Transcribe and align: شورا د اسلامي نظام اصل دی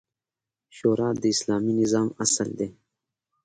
شورا 0.75 1.09
د 1.21 1.23
اسلامي 1.33 1.73
نظام 1.81 2.07
اصل 2.23 2.49
دی 2.59 2.69